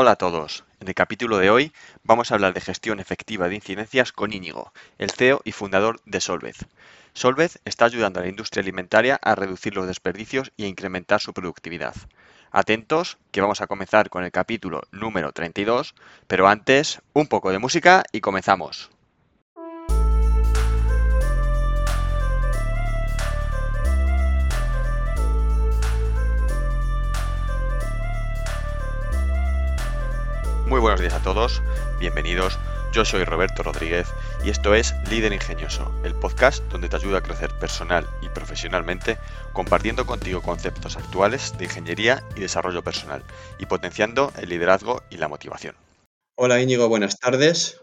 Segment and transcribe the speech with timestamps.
[0.00, 0.62] Hola a todos.
[0.78, 1.72] En el capítulo de hoy
[2.04, 6.20] vamos a hablar de gestión efectiva de incidencias con Íñigo, el CEO y fundador de
[6.20, 6.68] Solvez.
[7.14, 11.32] Solvez está ayudando a la industria alimentaria a reducir los desperdicios y a incrementar su
[11.34, 11.96] productividad.
[12.52, 15.96] Atentos, que vamos a comenzar con el capítulo número 32,
[16.28, 18.90] pero antes, un poco de música y comenzamos.
[30.68, 31.62] Muy buenos días a todos,
[31.98, 32.58] bienvenidos.
[32.92, 34.06] Yo soy Roberto Rodríguez
[34.44, 39.16] y esto es Líder Ingenioso, el podcast donde te ayuda a crecer personal y profesionalmente
[39.54, 43.24] compartiendo contigo conceptos actuales de ingeniería y desarrollo personal
[43.58, 45.74] y potenciando el liderazgo y la motivación.
[46.34, 47.80] Hola Íñigo, buenas tardes.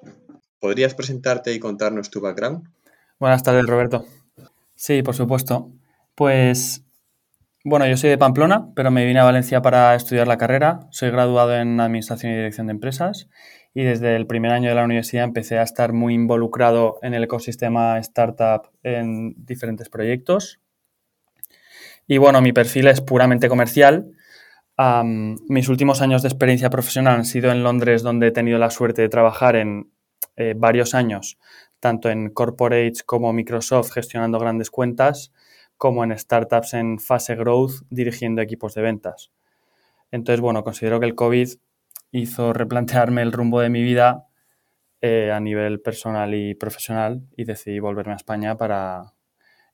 [0.59, 2.69] ¿Podrías presentarte y contarnos tu background?
[3.19, 4.05] Buenas tardes, Roberto.
[4.75, 5.71] Sí, por supuesto.
[6.13, 6.84] Pues
[7.65, 10.81] bueno, yo soy de Pamplona, pero me vine a Valencia para estudiar la carrera.
[10.91, 13.27] Soy graduado en Administración y Dirección de Empresas
[13.73, 17.23] y desde el primer año de la universidad empecé a estar muy involucrado en el
[17.23, 20.59] ecosistema startup en diferentes proyectos.
[22.05, 24.11] Y bueno, mi perfil es puramente comercial.
[24.77, 29.01] mis últimos años de experiencia profesional han sido en Londres, donde he tenido la suerte
[29.01, 29.89] de trabajar en
[30.35, 31.39] eh, varios años,
[31.79, 35.31] tanto en corporates como Microsoft, gestionando grandes cuentas
[35.77, 39.31] como en startups en fase growth dirigiendo equipos de ventas.
[40.11, 41.49] Entonces, bueno, considero que el COVID
[42.11, 44.27] hizo replantearme el rumbo de mi vida
[45.01, 49.13] eh, a nivel personal y profesional y decidí volverme a España para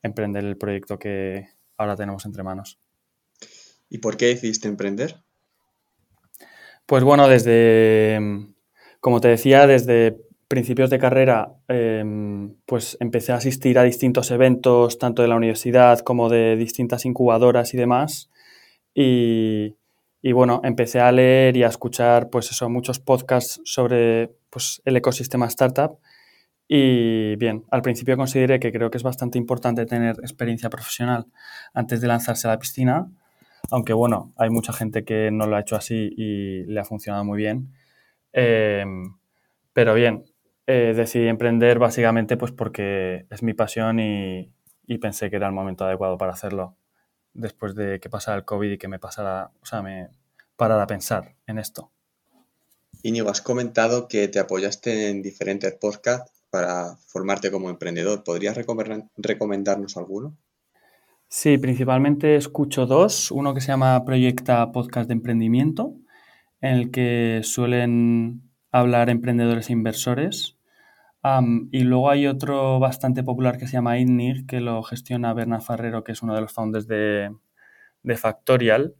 [0.01, 2.79] emprender el proyecto que ahora tenemos entre manos.
[3.89, 5.21] ¿Y por qué decidiste emprender?
[6.85, 8.19] Pues bueno, desde,
[8.99, 10.17] como te decía, desde
[10.51, 15.99] principios de carrera, em, pues empecé a asistir a distintos eventos, tanto de la universidad
[15.99, 18.29] como de distintas incubadoras y demás.
[18.93, 19.77] Y,
[20.33, 25.47] bueno, empecé a leer y a escuchar, pues eso, muchos podcasts sobre pues, el ecosistema
[25.47, 25.99] startup.
[26.67, 31.27] Y bien, al principio consideré que creo que es bastante importante tener experiencia profesional
[31.73, 33.09] antes de lanzarse a la piscina,
[33.71, 37.23] aunque bueno, hay mucha gente que no lo ha hecho así y le ha funcionado
[37.23, 37.71] muy bien.
[38.33, 39.15] Em,
[39.73, 40.25] pero bien,
[40.71, 44.53] eh, decidí emprender básicamente pues porque es mi pasión y,
[45.01, 46.75] pensé que era el momento adecuado para hacerlo
[47.33, 50.09] después de que pasara el COVID y que me pasara, o sea, me
[50.55, 51.91] parara a pensar en esto.
[53.03, 58.23] Íñigo, has comentado que te apoyaste en diferentes podcasts para formarte como emprendedor.
[58.23, 58.57] ¿Podrías
[59.17, 60.37] recomendarnos alguno?
[61.29, 63.31] Sí, principalmente escucho dos.
[63.31, 65.95] Uno que se llama Proyecta Podcast de Emprendimiento,
[66.59, 70.57] en el que suelen hablar emprendedores e inversores
[71.71, 76.03] y luego hay otro bastante popular que se llama INNIG, que lo gestiona Berna Ferrero,
[76.03, 77.31] que es uno de los founders de,
[78.15, 78.95] Factorial,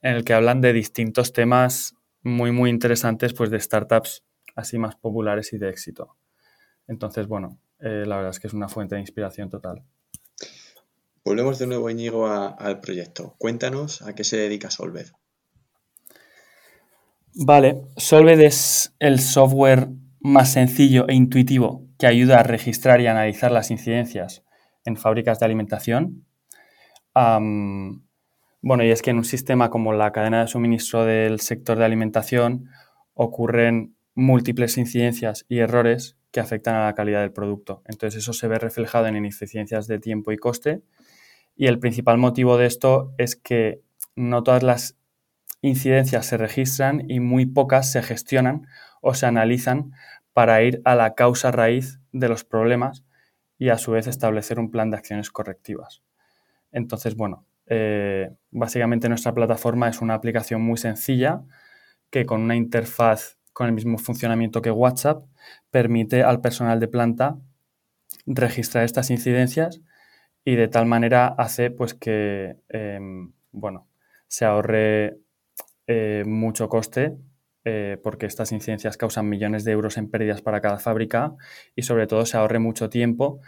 [0.00, 4.24] en el que hablan de distintos temas muy, muy interesantes pues, de startups
[4.56, 6.16] así más populares y de éxito.
[6.86, 9.84] Entonces, bueno, eh, la verdad es que es una fuente de inspiración total.
[11.24, 13.34] Volvemos de nuevo, Íñigo, al proyecto.
[13.36, 15.08] Cuéntanos a qué se dedica Solved.
[17.34, 19.88] Vale, Solved es el software
[20.20, 24.44] más sencillo e intuitivo que ayuda a registrar y analizar las incidencias
[24.84, 26.24] en fábricas de alimentación.
[27.14, 31.84] bueno, y es que en un sistema como la cadena de suministro del sector de
[31.84, 32.68] alimentación
[33.14, 37.82] ocurren múltiples incidencias y errores que afectan a la calidad del producto.
[37.86, 40.82] Entonces eso se ve reflejado en ineficiencias de tiempo y coste.
[41.56, 43.82] Y el principal motivo de esto es que
[44.14, 44.96] no todas las
[45.62, 48.66] incidencias se registran y muy pocas se gestionan
[49.00, 49.92] o se analizan
[50.32, 53.04] para ir a la causa raíz de los problemas
[53.58, 56.02] y a su vez establecer un plan de acciones correctivas.
[56.70, 61.42] Entonces, bueno, eh, básicamente nuestra plataforma es una aplicación muy sencilla
[62.10, 65.24] que con una interfaz con el mismo funcionamiento que WhatsApp
[65.70, 67.36] permite al personal de planta
[68.26, 69.80] registrar estas incidencias
[70.44, 73.88] y de tal manera hace pues que em, bueno,
[74.28, 75.18] se ahorre
[75.86, 77.16] eh, mucho coste
[77.70, 81.34] eh, porque estas incidencias causan millones de euros en pérdidas para cada fábrica
[81.76, 83.42] y sobre todo se ahorre mucho tiempo,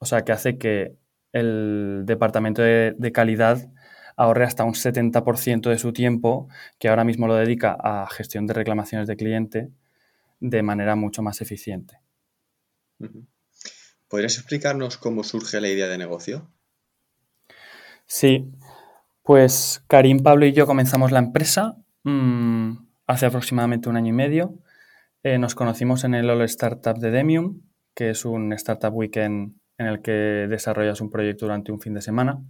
[0.00, 0.96] o sea que hace que
[1.32, 3.70] el departamento de, calidad
[4.18, 6.46] ahorre hasta un 70% de su tiempo,
[6.78, 9.70] que ahora mismo lo dedica a gestión de reclamaciones de cliente
[10.40, 12.00] de manera mucho más eficiente.
[14.08, 16.50] ¿Podrías explicarnos cómo surge la idea de negocio?
[18.04, 18.52] Sí,
[19.22, 24.58] pues Karim, Pablo y yo comenzamos la empresa mm, hace aproximadamente un año y medio.
[25.22, 27.62] Eh, nos conocimos en el All Startup de Demium,
[27.94, 32.02] que es un Startup Weekend en el que desarrollas un proyecto durante un fin de
[32.02, 32.40] semana.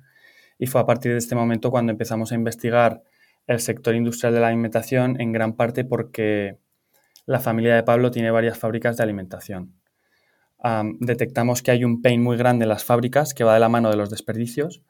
[0.59, 3.03] Y fue a partir de este momento cuando empezamos a investigar
[3.47, 6.59] el sector industrial de la alimentación en gran parte porque
[7.27, 9.75] la familia de Pablo tiene varias fábricas de alimentación.
[11.01, 13.91] detectamos que hay un pain muy grande en las fábricas que va de la mano
[13.91, 14.83] de los desperdicios,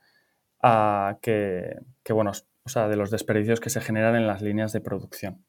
[1.20, 1.80] que,
[2.10, 2.32] bueno,
[2.64, 5.44] o sea, de los desperdicios que se generan en las líneas de producción.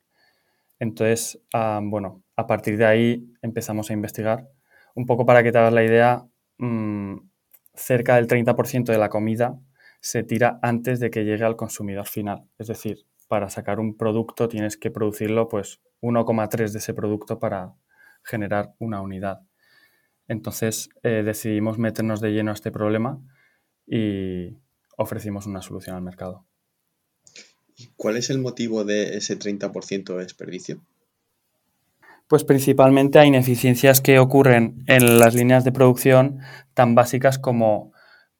[0.80, 4.50] Entonces, bueno, a partir de ahí empezamos a investigar.
[4.96, 6.26] Un poco para que te hagas la idea,
[6.58, 7.18] mm,
[7.74, 9.60] cerca del 30% de la comida
[10.00, 12.48] se tira antes de que llegue al consumidor final.
[12.58, 17.74] Es decir, para sacar un producto tienes que producirlo pues 1,3 de ese producto para
[18.24, 19.42] generar una unidad.
[20.28, 23.20] Entonces eh, decidimos meternos de lleno a este problema
[23.88, 24.58] y
[24.98, 26.46] ofrecimos una solución al mercado.
[27.96, 30.82] ¿Y cuál es el motivo de ese 30% de desperdicio?
[32.28, 36.40] Pues principalmente hay ineficiencias que ocurren en las líneas de producción
[36.74, 37.94] tan básicas como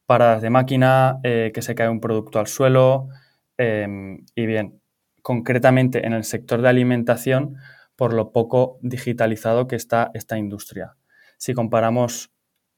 [0.08, 3.10] paradas de máquina, eh, que se cae un producto al suelo.
[3.58, 4.82] Em, y bien,
[5.22, 7.58] concretamente en el sector de alimentación,
[7.96, 10.96] por lo poco digitalizado que está esta industria.
[11.38, 12.32] Si comparamos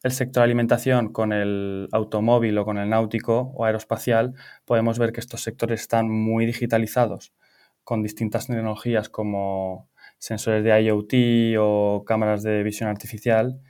[0.04, 4.34] el sector alimentación con el automóvil o con el náutico o aeroespacial,
[4.66, 7.34] podemos ver que estos sectores están muy digitalizados
[7.84, 9.90] con distintas tecnologías como
[10.20, 13.62] sensores de IoT o cámaras de visión artificial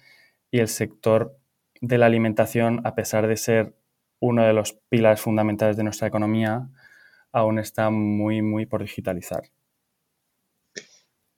[0.52, 1.38] y el sector
[1.82, 3.76] de la alimentación, a pesar de ser
[4.20, 6.70] uno de los pilares fundamentales de nuestra economía,
[7.32, 9.44] aún está muy, muy por digitalizar.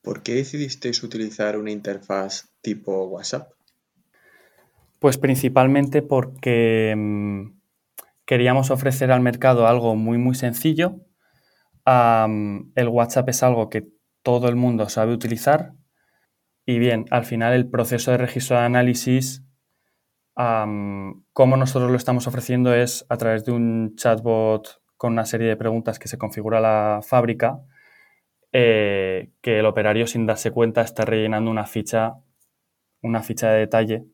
[0.01, 3.51] ¿Por qué decidisteis utilizar una interfaz tipo WhatsApp?
[4.99, 7.59] Pues principalmente porque mm,
[8.25, 10.95] queríamos ofrecer al mercado algo muy, muy sencillo.
[11.85, 13.87] el WhatsApp es algo que
[14.23, 15.73] todo el mundo sabe utilizar.
[16.65, 19.43] Y bien, al final el proceso de registro de análisis
[21.33, 25.57] como nosotros lo estamos ofreciendo es a través de un chatbot con una serie de
[25.57, 27.59] preguntas que se configura la fábrica,
[28.53, 32.13] eh, que el operario sin darse cuenta está rellenando una ficha,
[33.01, 34.05] una ficha de detalle,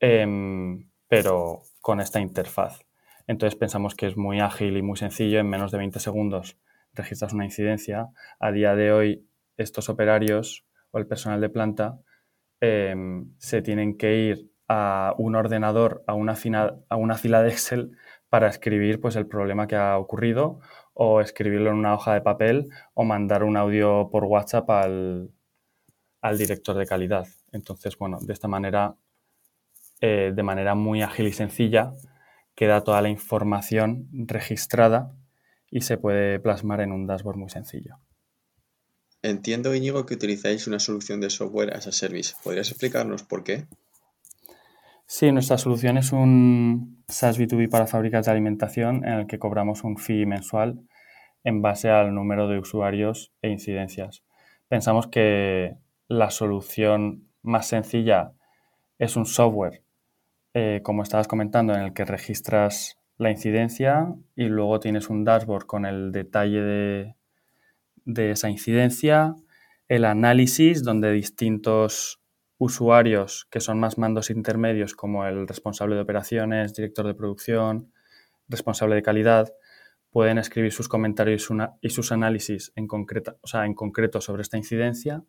[0.00, 2.80] em, pero con esta interfaz.
[3.26, 6.58] Entonces pensamos que es muy ágil y muy sencillo, en menos de 20 segundos
[6.94, 8.08] registras una incidencia.
[8.38, 12.00] A día de hoy estos operarios o el personal de planta
[12.60, 16.34] em, se tienen que ir a un ordenador, a una,
[16.88, 17.96] a una fila de Excel
[18.28, 20.60] para escribir pues, el problema que ha ocurrido
[20.94, 25.30] o escribirlo en una hoja de papel o mandar un audio por WhatsApp al,
[26.38, 27.26] director de calidad.
[27.52, 28.94] Entonces, bueno, de esta manera,
[30.00, 31.92] eh, de manera muy ágil y sencilla,
[32.54, 35.14] queda toda la información registrada
[35.70, 37.96] y se puede plasmar en un dashboard muy sencillo.
[39.22, 42.34] Entiendo, Íñigo, que utilizáis una solución de software as a service.
[42.42, 43.66] ¿Podrías explicarnos por qué?
[45.06, 49.84] Sí, nuestra solución es un SaaS B2B para fábricas de alimentación en el que cobramos
[49.84, 50.80] un fee mensual
[51.44, 54.22] en base al número de usuarios e incidencias.
[54.68, 55.76] Pensamos que
[56.08, 58.32] la solución más sencilla
[58.98, 59.82] es un software,
[60.54, 65.66] eh, como estabas comentando, en el que registras la incidencia y luego tienes un dashboard
[65.66, 67.16] con el detalle de,
[68.04, 69.34] de esa incidencia,
[69.88, 72.20] el análisis donde distintos
[72.58, 77.92] usuarios que son más mandos intermedios como el responsable de operaciones, director de producción,
[78.48, 79.52] responsable de calidad,
[80.10, 81.48] pueden escribir sus comentarios
[81.80, 82.86] y sus análisis en,
[83.40, 85.24] o sea, en concreto sobre esta incidencia.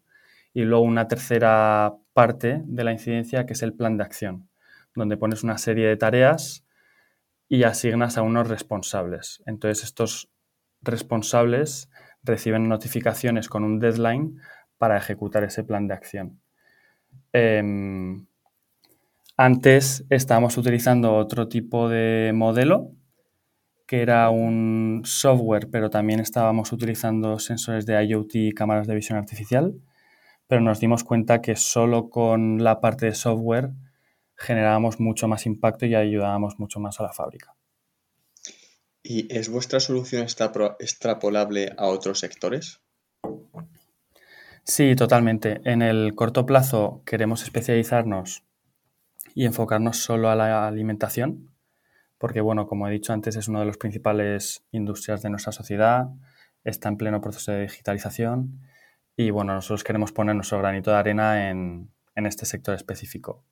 [0.54, 4.50] Y luego una tercera parte de la incidencia que es el plan de acción,
[4.96, 6.66] donde pones una serie de tareas
[7.48, 9.42] y asignas a unos responsables.
[9.46, 10.30] Entonces estos
[10.82, 11.90] responsables
[12.24, 14.40] reciben notificaciones con un deadline
[14.78, 16.42] para ejecutar ese plan de acción.
[17.34, 18.26] Em,
[19.38, 22.92] antes estábamos utilizando otro tipo de modelo,
[23.88, 29.18] que era un software, pero también estábamos utilizando sensores de IoT y cámaras de visión
[29.18, 29.74] artificial,
[30.48, 33.72] pero nos dimos cuenta que solo con la parte de software
[34.42, 37.56] generábamos mucho más impacto y ayudábamos mucho más a la fábrica.
[39.04, 42.82] ¿Y es vuestra solución extrapolable a otros sectores?
[44.64, 45.62] Sí, totalmente.
[45.64, 48.44] En el corto plazo queremos especializarnos
[49.34, 51.50] y enfocarnos solo a la alimentación,
[52.18, 56.10] porque, bueno, como he dicho antes, es una de las principales industrias de nuestra sociedad,
[56.64, 58.62] está en pleno proceso de digitalización
[59.16, 63.44] y, bueno, nosotros queremos poner nuestro granito de arena en, este sector específico.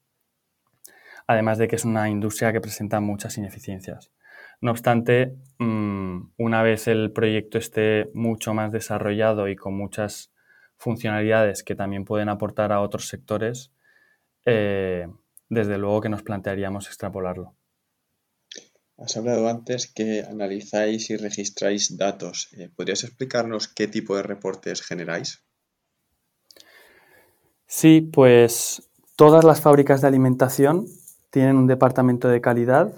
[1.30, 4.12] Además de que es una industria que presenta muchas ineficiencias.
[4.62, 10.32] No obstante, mm, una vez el proyecto esté mucho más desarrollado y con muchas
[10.78, 13.72] funcionalidades que también pueden aportar a otros sectores,
[14.44, 15.08] eh,
[15.50, 17.54] desde luego que nos plantearíamos extrapolarlo.
[18.98, 22.50] Has hablado antes que analizáis y registráis datos.
[22.54, 25.44] Eh, ¿Podrías explicarnos qué tipo de reportes generáis?
[27.68, 30.88] Sí, pues todas las fábricas de alimentación
[31.30, 32.94] tienen un departamento de calidad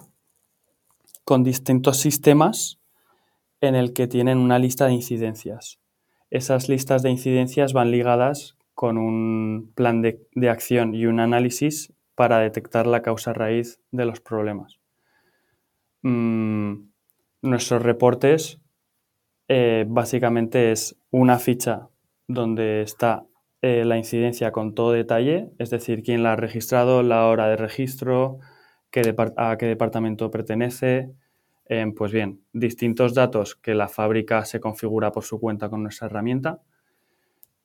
[1.23, 2.79] con distintos sistemas
[3.61, 5.79] en el que tienen una lista de incidencias.
[6.29, 12.39] Esas listas de incidencias van ligadas con un plan de, acción y un análisis para
[12.39, 14.79] detectar la causa raíz de los problemas.
[16.01, 16.89] Mm,
[17.41, 18.59] nuestros reportes
[19.47, 21.89] eh, básicamente es una ficha
[22.27, 23.25] donde está
[23.61, 27.57] eh, la incidencia con todo detalle, es decir, quién la ha registrado, la hora de
[27.57, 28.39] registro,
[29.37, 31.11] a qué departamento pertenece.
[31.65, 36.07] Em, pues bien, distintos datos que la fábrica se configura por su cuenta con nuestra
[36.07, 36.61] herramienta.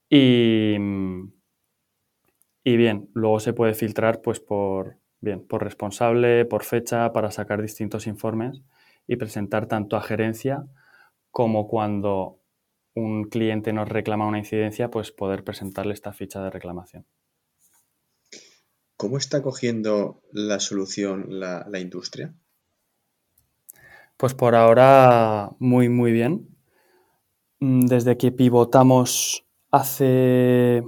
[0.09, 0.76] Y,
[2.65, 7.62] y bien, luego se puede filtrar pues, por, Bien, por responsable, por fecha, para sacar
[7.62, 8.62] distintos informes
[9.07, 10.67] y presentar tanto a gerencia
[11.31, 12.38] como cuando
[12.97, 17.07] un cliente nos reclama una incidencia, pues poder presentarle esta ficha de reclamación.
[18.97, 22.35] ¿Cómo está cogiendo la solución la, la industria?
[24.17, 26.49] Pues por ahora muy, muy bien.
[27.61, 30.83] Mm, desde que pivotamos hace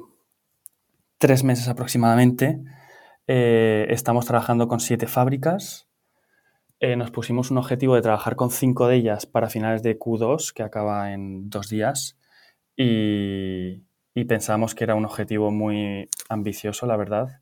[1.19, 2.63] tres meses aproximadamente,
[3.27, 5.88] eh, estamos trabajando con siete fábricas.
[6.81, 10.53] Eh, nos pusimos un objetivo de trabajar con cinco de ellas para finales de Q2,
[10.53, 12.17] que acaba en dos días.
[12.77, 13.85] Y,
[14.29, 17.41] pensamos que era un objetivo muy ambicioso, la verdad.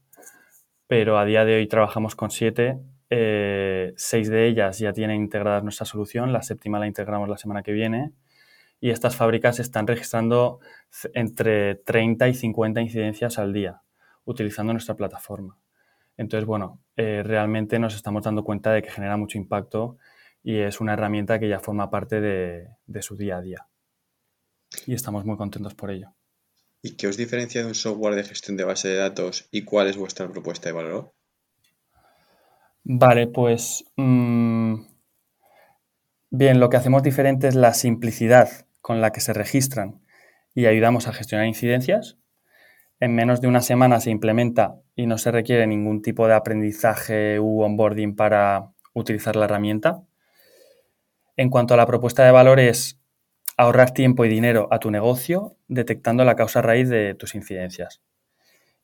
[0.87, 2.79] Pero a día de hoy trabajamos con siete.
[3.11, 6.33] Eh, seis de ellas ya tienen integrada nuestra solución.
[6.33, 8.13] La séptima la integramos la semana que viene.
[8.81, 10.61] Y estas fábricas están registrando
[11.15, 13.83] entre 30 y 50 incidencias al día
[14.25, 15.59] utilizando nuestra plataforma.
[16.17, 19.99] Entonces, bueno, eh, realmente nos estamos dando cuenta de que genera mucho impacto
[20.43, 23.67] y es una herramienta que ya forma parte de, su día a día.
[24.87, 26.15] Y estamos muy contentos por ello.
[26.83, 29.89] ¿Y qué os diferencia de un software de gestión de base de datos y cuál
[29.89, 31.13] es vuestra propuesta de valor?
[32.85, 34.77] Vale, pues mm,
[36.31, 38.49] bien, lo que hacemos diferente es la simplicidad
[38.81, 40.01] con la que se registran
[40.55, 42.19] y ayudamos a gestionar incidencias
[43.01, 47.39] en menos de una semana se implementa y no se requiere ningún tipo de aprendizaje
[47.39, 50.03] u onboarding para utilizar la herramienta.
[51.37, 52.99] En cuanto a la propuesta de valor es
[53.59, 58.03] ahorrar tiempo y dinero a tu negocio detectando la causa raíz de tus incidencias.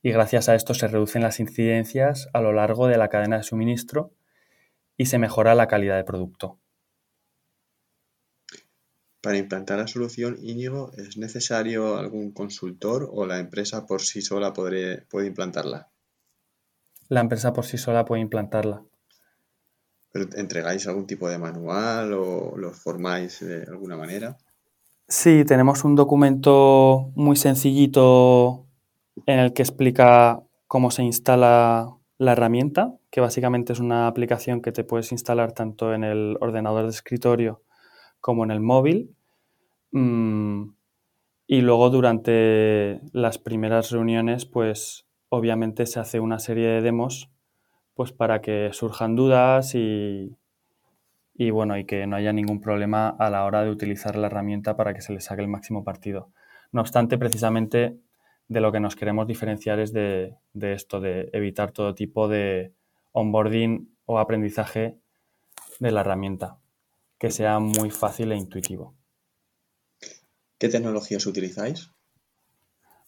[0.02, 3.42] Y gracias a esto se reducen las incidencias a lo largo de la cadena de
[3.44, 4.12] suministro
[4.96, 6.58] y se mejora la calidad de producto.
[9.22, 14.52] Para implantar la solución Íñigo, ¿es necesario algún consultor o la empresa por sí sola
[14.52, 15.90] puede implantarla?
[17.08, 18.82] La empresa por sí sola puede implantarla.
[20.10, 24.38] ¿Pero entregáis algún tipo de manual o lo formáis de alguna manera?
[25.06, 28.66] Sí, tenemos un documento muy sencillito
[29.26, 34.72] en el que explica cómo se instala la herramienta, que básicamente es una aplicación que
[34.72, 37.62] te puedes instalar tanto en el ordenador de escritorio
[38.22, 39.14] como en el móvil.
[39.90, 40.70] Mm,
[41.46, 47.30] y luego durante las primeras reuniones, pues obviamente se hace una serie de demos
[47.94, 50.34] pues para que surjan dudas y,
[51.34, 54.76] y bueno, y que no haya ningún problema a la hora de utilizar la herramienta
[54.76, 56.30] para que se le saque el máximo partido.
[56.70, 57.98] No obstante, precisamente
[58.48, 62.72] de lo que nos queremos diferenciar es de, de esto, de evitar todo tipo de
[63.12, 64.96] onboarding o aprendizaje
[65.80, 66.61] de la herramienta
[67.22, 68.96] que sea muy fácil e intuitivo.
[70.58, 71.92] ¿Qué tecnologías utilizáis?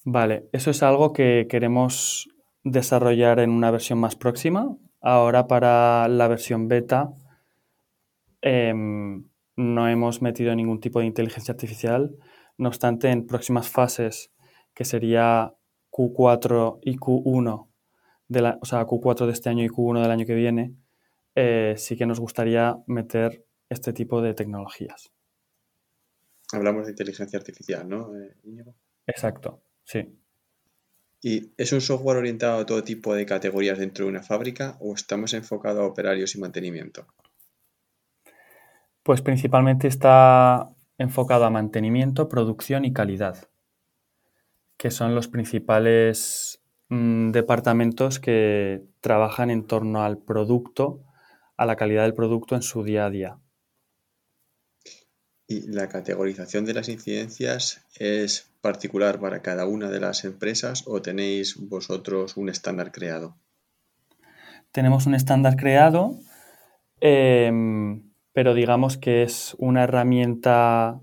[0.04, 2.28] Vale, eso es algo que queremos
[2.62, 4.76] desarrollar en una versión más próxima.
[5.00, 7.12] Ahora para la versión beta
[8.40, 9.24] em,
[9.56, 12.14] no hemos metido ningún tipo de inteligencia artificial.
[12.56, 14.30] No obstante, en próximas fases,
[14.74, 15.54] que sería
[15.90, 17.66] Q4 y Q1,
[18.28, 20.76] de la, o sea, Q4 de este año y Q1 del año que viene,
[21.34, 23.44] eh, sí que nos gustaría meter
[23.74, 25.12] este tipo de tecnologías.
[26.52, 28.34] Hablamos de inteligencia artificial, ¿no, eh,
[29.06, 30.18] Exacto, sí.
[31.22, 34.94] ¿Y es un software orientado a todo tipo de categorías dentro de una fábrica o
[34.94, 37.06] estamos enfocados a operarios y mantenimiento?
[39.02, 43.48] Pues principalmente está enfocado a mantenimiento, producción y calidad,
[44.76, 51.04] que son los principales mm, departamentos que trabajan en torno al producto,
[51.56, 53.38] a la calidad del producto en su día a día.
[55.46, 61.02] ¿Y la categorización de las incidencias es particular para cada una de las empresas o
[61.02, 63.36] tenéis vosotros un estándar creado?
[64.72, 66.18] Tenemos un estándar creado
[67.06, 71.02] Em, pero digamos que es una herramienta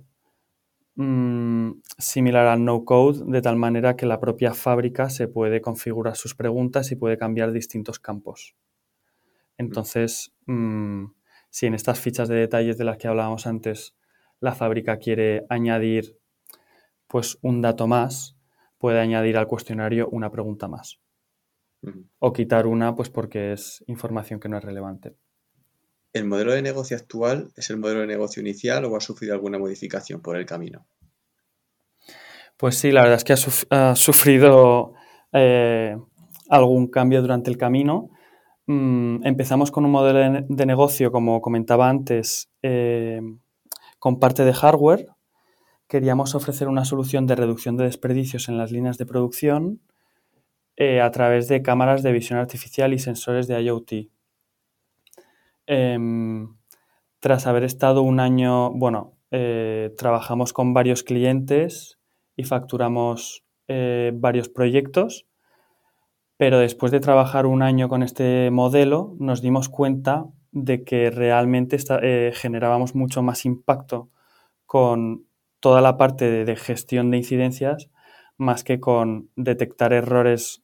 [0.95, 6.33] mm, similar al no-code, de tal manera que la propia fábrica se puede configurar sus
[6.33, 8.55] preguntas y puede cambiar distintos campos.
[9.60, 11.05] Entonces, mm,
[11.51, 13.95] si en estas fichas de detalles de las que hablábamos antes,
[14.41, 16.17] la fábrica quiere añadir
[17.07, 18.36] pues un dato más,
[18.77, 21.00] puede añadir al cuestionario una pregunta más.
[22.19, 25.15] O quitar una, pues porque es información que no es relevante.
[26.13, 29.57] ¿El modelo de negocio actual es el modelo de negocio inicial o ha sufrido alguna
[29.57, 30.86] modificación por el camino?
[32.57, 33.33] Pues sí, la verdad es que
[33.71, 34.93] ha, sufrido
[35.31, 35.98] eh,
[36.50, 38.10] algún cambio durante el camino.
[38.67, 43.21] Mm, empezamos con un modelo de, negocio, como comentaba antes, eh,
[44.01, 45.10] con parte de hardware.
[45.88, 49.79] Queríamos ofrecer una solución de reducción de desperdicios en las líneas de producción
[50.75, 54.10] eh, a través de cámaras de visión artificial y sensores de IoT.
[55.67, 56.58] Em,
[57.20, 62.00] tras haber estado un año, bueno, eh, trabajamos con varios clientes
[62.36, 65.27] y facturamos eh, varios proyectos,
[66.38, 71.77] pero después de trabajar un año con este modelo nos dimos cuenta de que realmente
[72.01, 74.10] eh, generábamos mucho más impacto
[74.65, 75.25] con
[75.60, 77.89] toda la parte de gestión de incidencias
[78.38, 80.63] más que con detectar errores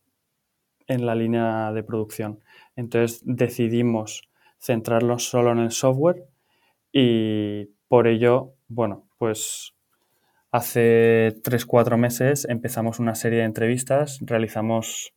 [0.87, 2.39] en la línea de producción.
[2.75, 4.29] Entonces decidimos
[4.59, 6.25] centrarnos solo en el software
[6.91, 9.75] y por ello, bueno, pues
[10.51, 15.13] hace 3-4 meses empezamos una serie de entrevistas, realizamos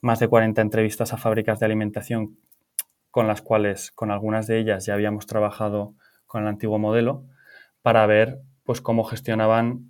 [0.00, 2.36] más de 40 entrevistas a fábricas de alimentación
[3.16, 5.94] con las cuales, con algunas de ellas ya habíamos trabajado
[6.26, 7.24] con el antiguo modelo
[7.80, 9.88] para ver pues cómo gestionaban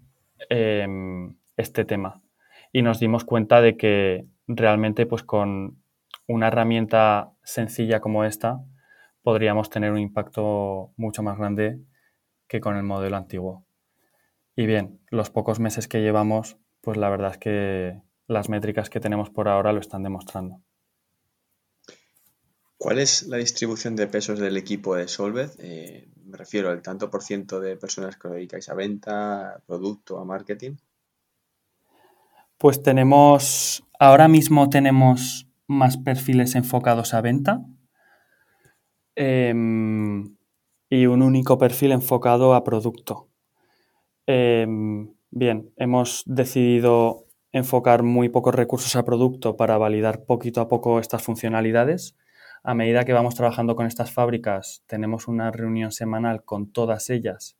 [0.48, 2.22] em, este tema.
[2.70, 5.82] Y nos dimos cuenta de que realmente pues con
[6.28, 8.60] una herramienta sencilla como esta
[9.22, 11.80] podríamos tener un impacto mucho más grande
[12.46, 13.64] que con el modelo antiguo.
[14.54, 19.00] Y bien, los pocos meses que llevamos, pues la verdad es que las métricas que
[19.00, 20.60] tenemos por ahora lo están demostrando.
[22.78, 25.50] ¿Cuál es la distribución de pesos del equipo de Solved?
[25.58, 29.58] Eh, me refiero al tanto por ciento de personas que os dedicáis a venta, a
[29.60, 30.76] producto, a marketing.
[32.58, 37.60] Pues tenemos, ahora mismo tenemos más perfiles enfocados a venta,
[39.16, 40.36] Em,
[40.90, 43.30] y un único perfil enfocado a producto.
[44.26, 51.00] Em, bien, hemos decidido enfocar muy pocos recursos a producto para validar poquito a poco
[51.00, 52.14] estas funcionalidades.
[52.68, 57.56] A medida que vamos trabajando con estas fábricas, tenemos una reunión semanal con todas ellas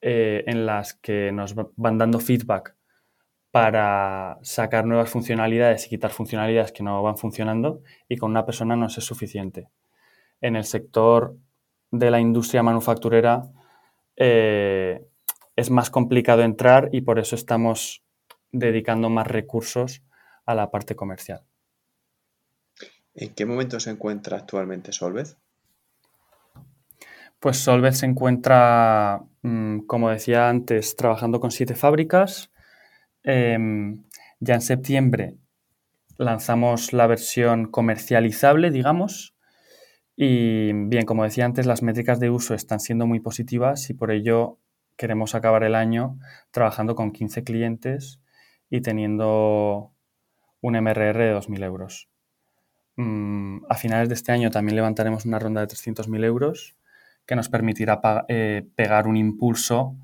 [0.00, 2.74] eh, en las que nos van dando feedback
[3.52, 8.74] para sacar nuevas funcionalidades y quitar funcionalidades que no van funcionando y con una persona
[8.74, 9.68] no es suficiente
[10.40, 11.36] en el sector
[11.92, 13.48] de la industria manufacturera
[14.16, 15.06] eh,
[15.54, 18.02] es más complicado entrar y por eso estamos
[18.50, 20.02] dedicando más recursos
[20.46, 21.44] a la parte comercial.
[23.20, 25.36] ¿En qué momento se encuentra actualmente Solvez?
[27.38, 32.50] Pues Solvez se encuentra, mm, como decía antes, trabajando con siete fábricas.
[33.22, 34.04] Em,
[34.40, 35.36] ya en septiembre
[36.16, 39.34] lanzamos la versión comercializable, digamos,
[40.16, 44.10] y bien, como decía antes, las métricas de uso están siendo muy positivas y por
[44.10, 44.58] ello
[44.96, 46.18] queremos acabar el año
[46.50, 48.20] trabajando con 15 clientes
[48.70, 49.92] y teniendo
[50.62, 52.09] un MRR de 2.000 euros.
[52.96, 56.76] Mm, a finales de este año también levantaremos una ronda de 300.000 euros
[57.26, 59.96] que nos permitirá eh, pegar un impulso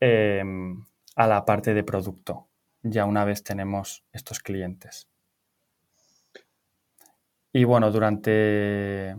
[0.00, 0.84] em,
[1.16, 2.48] a la parte de producto,
[2.82, 5.08] ya una vez tenemos estos clientes.
[7.52, 9.14] Y bueno, durante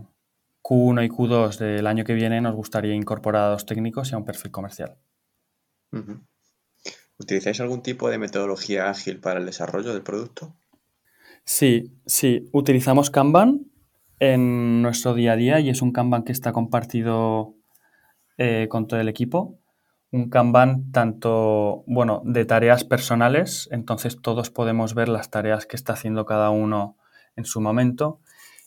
[0.62, 4.18] Q1 y Q2 del año que viene nos gustaría incorporar a dos técnicos y a
[4.18, 4.96] un perfil comercial.
[7.18, 10.54] ¿Utilizáis algún tipo de metodología ágil para el desarrollo del producto?
[11.46, 12.50] Sí, sí.
[12.52, 13.66] Utilizamos Kanban
[14.18, 17.54] en nuestro día a día y es un Kanban que está compartido
[18.36, 19.56] eh, con todo el equipo.
[20.10, 25.92] Un Kanban tanto, bueno, de tareas personales, entonces todos podemos ver las tareas que está
[25.92, 26.96] haciendo cada uno
[27.36, 28.20] en su momento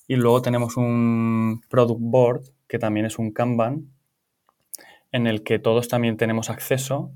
[0.08, 3.92] y luego tenemos un product board, que también es un Kanban,
[5.12, 7.12] en el que todos también tenemos acceso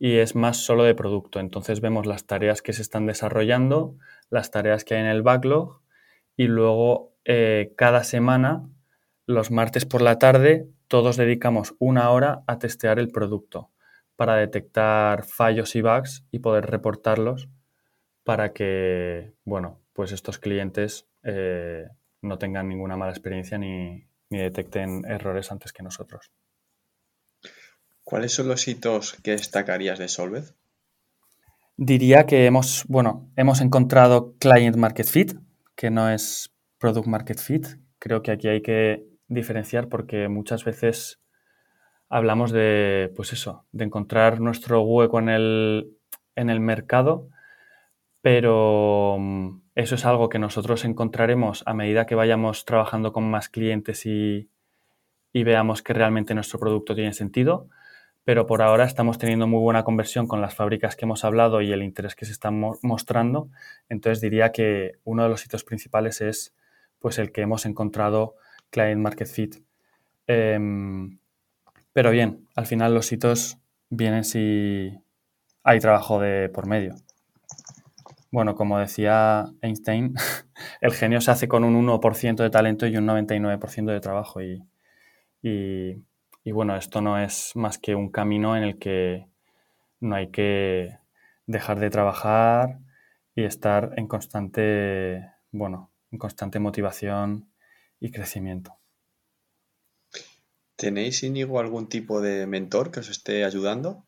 [0.00, 1.38] y es más solo de producto.
[1.38, 3.96] Entonces vemos las tareas que se están desarrollando,
[4.30, 5.82] las tareas que hay en el backlog
[6.36, 8.66] y luego eh, cada semana,
[9.26, 13.70] los martes por la tarde, todos dedicamos una hora a testear el producto
[14.16, 17.50] para detectar fallos y bugs y poder reportarlos
[18.24, 21.88] para que, bueno, pues estos clientes eh,
[22.22, 26.30] no tengan ninguna mala experiencia ni, ni detecten errores antes que nosotros.
[28.10, 30.42] ¿Cuáles son los hitos que destacarías de Solved?
[31.76, 35.34] Diría que hemos, bueno, hemos encontrado Client Market Fit,
[35.76, 37.68] que no es Product Market Fit.
[38.00, 41.20] Creo que aquí hay que diferenciar porque muchas veces
[42.08, 45.96] hablamos de, pues eso, de encontrar nuestro hueco en el,
[46.34, 47.28] en el mercado,
[48.22, 53.48] pero mm, eso es algo que nosotros encontraremos a medida que vayamos trabajando con más
[53.48, 54.50] clientes y,
[55.32, 57.68] y veamos que realmente nuestro producto tiene sentido.
[58.24, 61.72] Pero por ahora estamos teniendo muy buena conversión con las fábricas que hemos hablado y
[61.72, 63.48] el interés que se está mostrando.
[63.88, 66.54] Entonces diría que uno de los hitos principales es
[66.98, 68.36] pues el que hemos encontrado
[68.70, 69.56] Client Market Fit.
[70.26, 71.18] Em,
[71.92, 74.92] pero bien, al final los hitos vienen si
[75.64, 76.94] hay trabajo de por medio.
[78.30, 80.14] Bueno, como decía Einstein,
[80.80, 84.40] el genio se hace con un 1% de talento y un 99% de trabajo.
[84.40, 84.62] Y,
[86.46, 89.26] bueno, esto no es más que un camino en el que
[90.00, 90.98] no hay que
[91.46, 92.80] dejar de trabajar
[93.34, 97.52] y estar en constante, bueno, en constante motivación
[98.00, 98.78] y crecimiento.
[100.76, 104.06] ¿Tenéis, Íñigo, algún tipo de mentor que os esté ayudando?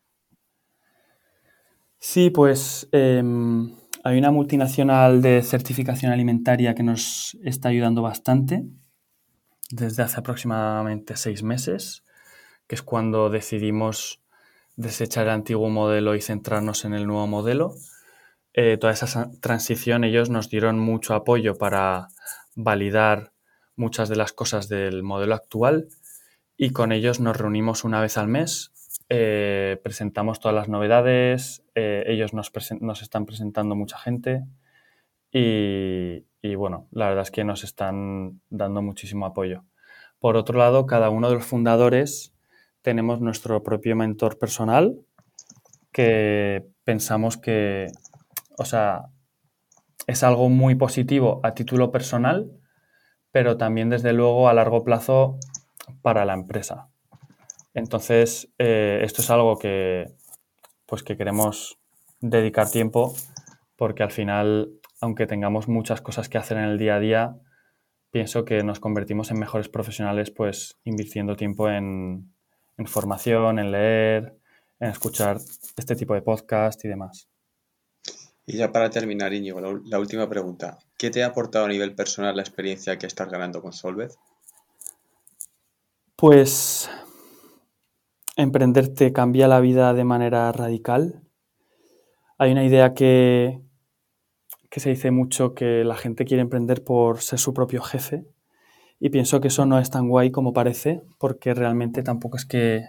[1.99, 8.65] Sí, pues em, hay una multinacional de certificación alimentaria que nos está ayudando bastante
[9.69, 12.02] desde hace aproximadamente seis meses,
[12.73, 14.21] es cuando decidimos
[14.75, 17.75] desechar el antiguo modelo y centrarnos en el nuevo modelo.
[18.53, 22.09] Eh, toda esa transición ellos nos dieron mucho apoyo para
[22.55, 23.31] validar
[23.75, 25.87] muchas de las cosas del modelo actual
[26.57, 28.71] y con ellos nos reunimos una vez al mes,
[29.09, 34.43] eh, presentamos todas las novedades, eh, ellos nos, nos, están presentando mucha gente
[35.31, 39.65] y, y, bueno, la verdad es que nos están dando muchísimo apoyo.
[40.19, 42.32] Por otro lado, cada uno de los fundadores
[42.83, 44.99] tenemos nuestro propio mentor personal
[45.91, 47.87] que pensamos que,
[48.57, 49.05] o sea,
[50.05, 52.51] es algo muy positivo a título personal,
[53.31, 55.39] pero también desde luego a largo plazo
[56.01, 56.89] para la empresa.
[57.73, 60.13] Entonces, eh, esto es algo que,
[60.85, 61.79] pues que queremos
[62.19, 63.13] dedicar tiempo
[63.77, 67.35] porque al final, aunque tengamos muchas cosas que hacer en el día a día,
[68.11, 72.32] pienso que nos convertimos en mejores profesionales pues invirtiendo tiempo en,
[72.77, 74.35] en formación, en leer,
[74.79, 75.37] en escuchar
[75.77, 77.29] este tipo de podcast y demás.
[78.45, 80.77] Y ya para terminar, Íñigo, la, última pregunta.
[80.97, 84.11] ¿Qué te ha aportado a nivel personal la experiencia que estás ganando con Solved?
[86.17, 86.89] Pues
[88.35, 91.21] emprender te cambia la vida de manera radical.
[92.37, 93.61] Hay una idea que,
[94.69, 98.25] que se dice mucho que la gente quiere emprender por ser su propio jefe
[99.05, 102.85] y pienso que eso no es tan guay como parece porque realmente tampoco es que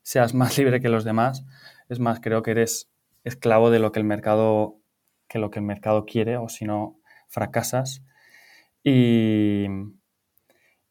[0.00, 1.44] seas más libre que los demás.
[1.90, 2.90] Es más, creo que eres
[3.22, 4.78] esclavo de lo que el mercado,
[5.28, 8.02] que lo que el mercado quiere o si no fracasas.
[8.82, 9.66] Y,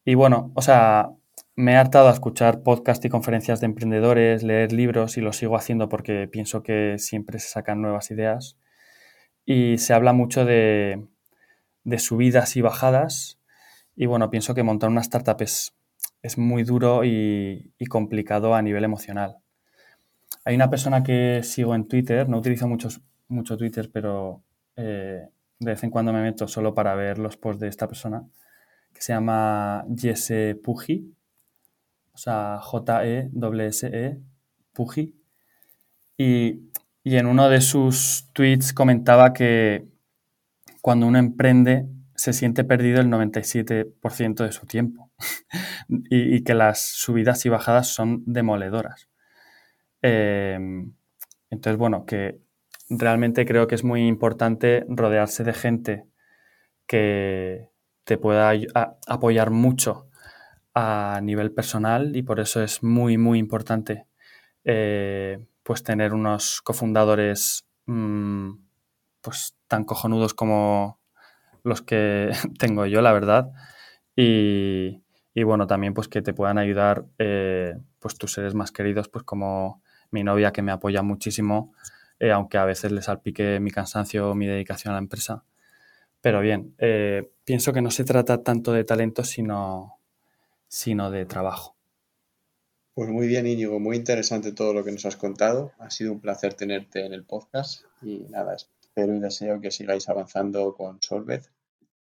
[0.04, 1.10] y bueno, o sea,
[1.56, 5.56] me he hartado a escuchar podcast y conferencias de emprendedores, leer libros y lo sigo
[5.56, 8.56] haciendo porque pienso que siempre se sacan nuevas ideas.
[9.44, 11.08] Y se habla mucho de,
[11.96, 13.37] subidas y bajadas.
[14.00, 15.74] Y bueno, pienso que montar una startup es,
[16.36, 19.38] muy duro y, complicado a nivel emocional.
[20.44, 22.90] Hay una persona que sigo en Twitter, no utilizo mucho,
[23.26, 24.44] mucho Twitter, pero
[24.76, 28.24] eh, de vez en cuando me meto solo para ver los posts de esta persona,
[28.94, 31.12] que se llama Jesse Puji
[32.14, 34.18] o sea, J-E-S-E,
[34.72, 35.14] Puji.
[36.16, 36.60] Y,
[37.02, 39.88] y en uno de sus tweets comentaba que
[40.82, 41.86] cuando uno emprende
[42.18, 45.12] se siente perdido el 97% de su tiempo
[45.88, 49.08] y, que las subidas y bajadas son demoledoras.
[50.02, 50.94] Em,
[51.48, 52.40] entonces, bueno, que
[52.90, 56.06] realmente creo que es muy importante rodearse de gente
[56.88, 57.68] que
[58.02, 58.52] te pueda
[59.06, 60.08] apoyar mucho
[60.74, 64.06] a nivel personal y por eso es muy, muy importante
[64.64, 68.54] eh, pues tener unos cofundadores mm,
[69.20, 70.97] pues tan cojonudos como
[71.64, 73.52] los que tengo yo, la verdad.
[74.16, 75.02] Y,
[75.44, 79.82] bueno, también pues que te puedan ayudar eh, pues tus seres más queridos, pues como
[80.10, 81.72] mi novia que me apoya muchísimo,
[82.18, 85.44] eh, aunque a veces les salpique mi cansancio o mi dedicación a la empresa.
[86.20, 86.74] Pero bien,
[87.44, 89.98] pienso que no se trata tanto de talento, sino
[90.68, 91.74] sino de trabajo.
[92.94, 95.72] Pues muy bien, Íñigo, muy interesante todo lo que nos has contado.
[95.78, 98.56] Ha sido un placer tenerte en el podcast y nada,
[98.98, 101.42] espero y deseo que sigáis avanzando con Solved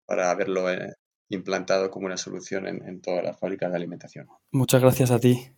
[0.06, 0.94] para verlo en,
[1.30, 4.28] implantado como una solución en, todas las fábricas de alimentación.
[4.52, 5.52] Muchas gracias a ti.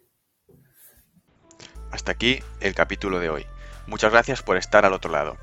[1.91, 3.45] Hasta aquí el capítulo de hoy.
[3.85, 5.37] Muchas gracias por estar al otro lado.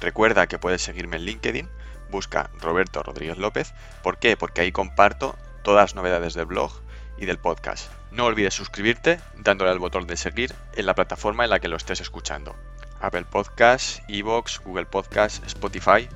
[0.00, 1.68] Recuerda que puedes seguirme en LinkedIn,
[2.10, 3.74] busca Roberto Rodríguez López.
[4.02, 4.36] ¿Por qué?
[4.36, 6.72] Porque ahí comparto todas las novedades del blog
[7.18, 7.90] y del podcast.
[8.12, 11.76] No olvides suscribirte dándole al botón de seguir en la plataforma en la que lo
[11.76, 12.56] estés escuchando.
[13.00, 16.08] Apple Podcasts, Evox, Google Podcasts, Spotify.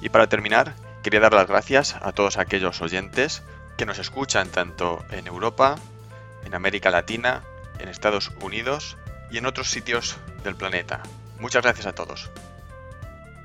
[0.00, 3.42] Y para terminar, quería dar las gracias a todos aquellos oyentes
[3.76, 5.76] que nos escuchan tanto en Europa,
[6.44, 7.42] en América Latina,
[7.78, 8.96] en Estados Unidos
[9.30, 11.02] y en otros sitios del planeta.
[11.38, 12.30] Muchas gracias a todos.